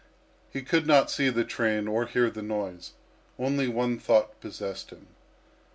He 0.49 0.63
could 0.63 0.87
not 0.87 1.11
see 1.11 1.29
the 1.29 1.43
train 1.43 1.87
or 1.87 2.07
hear 2.07 2.31
the 2.31 2.41
noise. 2.41 2.93
Only 3.37 3.67
one 3.67 3.99
thought 3.99 4.41
possessed 4.41 4.89
him. 4.89 5.05